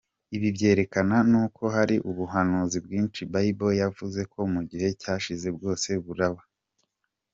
Ikibyerekana 0.35 1.15
nuko 1.31 1.63
hari 1.75 1.95
ubuhanuzi 2.09 2.77
bwinshi 2.85 3.19
Bible 3.33 3.77
yavuze 3.81 4.19
mu 4.53 4.61
gihe 4.69 4.87
cyashize, 5.01 5.47
bwose 5.55 5.89
buraba. 6.05 6.41